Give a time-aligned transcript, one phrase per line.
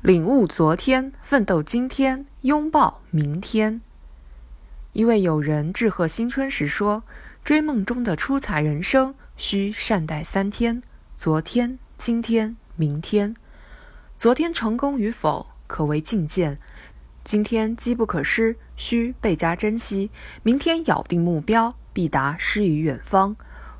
[0.00, 3.80] 领悟昨天，奋斗今天，拥抱明天。
[4.92, 7.02] 一位友人致贺新春时说
[7.42, 10.84] ：“追梦中的出彩人生，需善待三天：
[11.16, 13.34] 昨天、今天、明天。
[14.16, 16.54] 昨天成功与否，可为进见；
[17.24, 20.10] 今天机不可失，需倍加珍惜；
[20.44, 23.34] 明天咬定目标，必达诗与远方。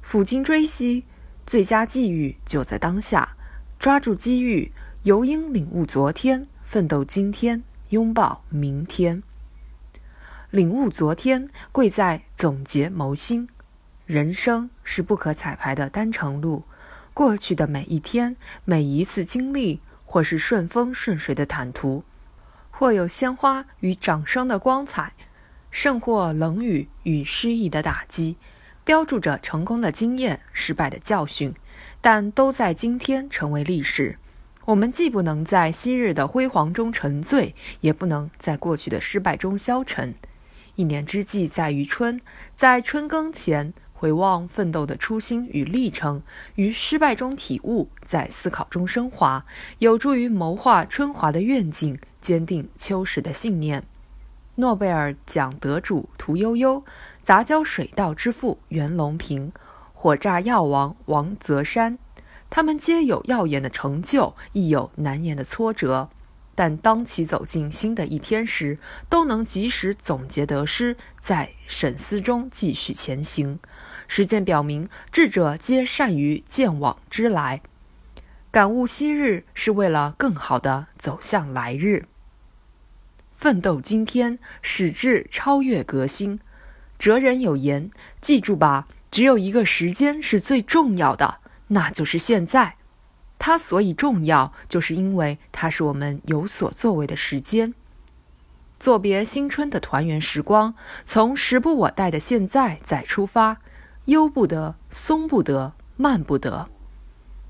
[0.05, 1.05] 抚今追昔，
[1.46, 3.37] 最佳际遇就在当下，
[3.79, 4.73] 抓住机遇。”
[5.04, 9.22] 尤应领悟昨天，奋斗今天，拥抱明天。
[10.50, 13.48] 领悟昨天，贵在总结谋心。
[14.06, 16.64] 人生是不可彩排的单程路，
[17.14, 22.03] 过去的每一天，每一次经历，或是顺风顺水的坦途，
[22.72, 25.12] 或有鲜花与掌声的光彩，
[25.70, 28.36] 甚或冷雨与失意的打击，
[28.82, 31.54] 标注着成功的经验、失败的教训，
[32.00, 34.19] 但都在今天成为历史。
[34.69, 40.15] 我们既不能在昔日的辉煌中沉醉，也不能在过去的失败中消沉。
[40.75, 42.20] 一年之计在于春，
[42.55, 46.23] 在春耕前回望奋斗的初心与历程，
[46.57, 49.47] 于失败中体悟，在思考中升华，
[49.79, 53.83] 有助于谋划春华的愿景，坚定秋实的信念。
[54.57, 56.85] 诺贝尔奖得主屠呦呦，
[57.23, 59.51] 杂交水稻之父袁隆平，
[59.95, 61.97] 火炸药王王泽山。
[62.51, 66.09] 他们皆有耀眼的成就，亦有难言的挫折，
[66.55, 73.61] 但当其走进新的一天时，都能及时总结得失，在审思中继续前行。
[74.09, 77.61] 实践表明，智者皆善于见往知来，
[78.51, 82.07] 感悟昔日是为了更好的走向来日。
[83.31, 86.41] 奋斗今天，使志超越革新。
[86.99, 92.77] 哲人有言：“记住吧，只有一个时间是最重要的。”那就是现在，
[93.38, 97.74] 它所以重要，就是因为它是我们有所作为的时间。
[98.80, 100.74] 作别新春的团圆时光，
[101.05, 103.58] 从时不我待的现在再出发，
[104.05, 106.68] 悠不得，松不得，慢不得，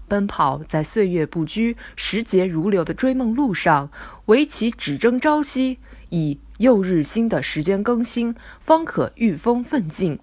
[0.09, 3.91] 奔跑在岁月不居、时节如流的追梦路上，
[4.27, 5.79] 唯其只争朝夕，
[6.09, 10.19] 以又日新的时间更新，方可御风奋进。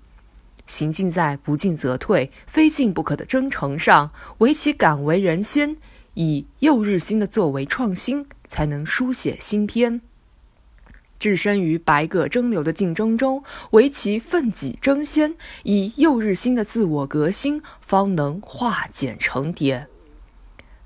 [0.67, 5.77] 行进在不进则退、非进不可的征程上，唯其敢为人先，
[6.15, 10.01] 以又日新的作为创新，才能书写新篇。
[11.17, 19.87] 置身于百舸争流的竞争中，唯其奋己争先，以又日新的自我革新，方能化茧成蝶。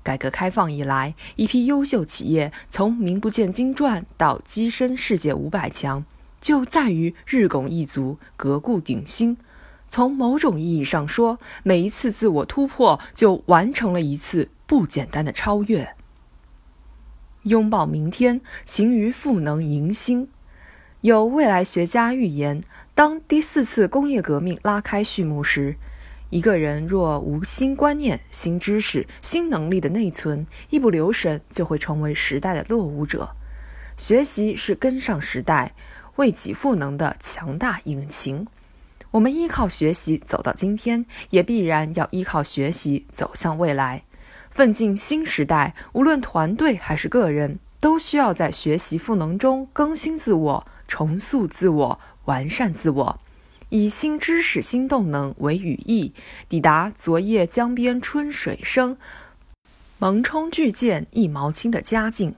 [0.02, 6.04] 改革开放以来，一批优秀企业从名不见经传到跻身世界五百强，
[6.40, 9.36] 就在于日拱一卒、革故鼎新。
[9.90, 15.96] 从某种意义上说，每一次自我突破就完成了一次不简单的超越。
[17.42, 20.28] 拥抱明天，行于赋能迎新。
[21.00, 22.62] 有未来学家预言，
[22.94, 25.74] 当第四次工业革命拉开序幕时，
[26.28, 33.34] 一个人若无新观念、新知识、新能力的内存，一不留神就会成为时代的落伍者。
[33.96, 35.74] 学习是跟上时代、
[36.16, 38.46] 为己赋能的强大引擎。
[39.12, 44.04] 我们依靠学习走到今天，也必然要依靠学习走向未来。
[44.50, 53.18] 奋进新时代，无论团队还是个人，都需要在学习赋能中更新自我、重塑自我、完善自我，
[53.70, 56.12] 以新知识、新动能为羽翼，
[56.48, 58.96] 抵达昨夜江边春水生，
[59.98, 62.34] 蒙冲巨舰一毛轻的佳境。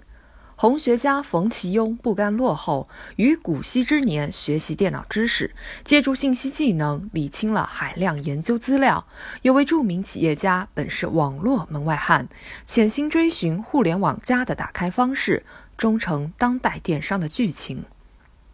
[0.63, 5.53] 红学家冯其庸不甘落后，于古稀之年学习电脑知识，
[5.83, 9.05] 借助信息技能理清了海量研究资料。
[9.43, 12.29] 有位著名企业家本是网络门外汉，
[12.65, 15.45] 潜心追寻互联网加的打开方式，
[15.77, 17.85] 终成当代电商的剧情。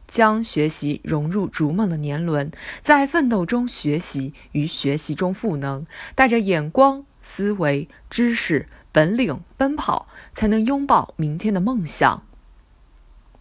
[0.07, 8.67] 将学习融入逐梦的年轮，在奋斗中学习，于学习中赋能，带着眼光、思维、知识。
[8.91, 12.23] 本领奔跑，才能拥抱明天的梦想。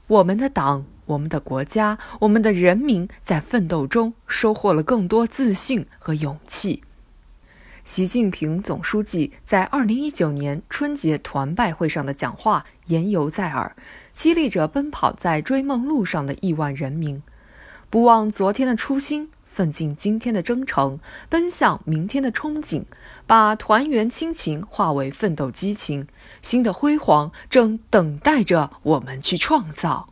[0.08, 6.84] 我们的党、我们的国家、我们的人民在奋斗中收获了更多自信和勇气。
[7.84, 13.76] 习近平总书记在二零一九年春节团拜会上的讲话言犹在耳，
[14.12, 17.24] 激励着奔跑在追梦路上的亿万人民，
[17.90, 19.32] 不忘昨天的初心。
[19.58, 21.00] 奋进今天的征程，
[21.30, 22.84] 奔向明天的憧憬，
[23.26, 26.08] 把团圆亲情化为奋斗激情，
[26.44, 30.10] 新的辉煌正等待着我们去创造。